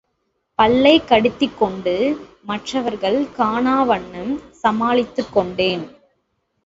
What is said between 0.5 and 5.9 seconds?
பல்லைக் கடித்துக்கொண்டு, மற்றவர் காணாவண்ணம் சமாளித்துக் கொண்டேன்.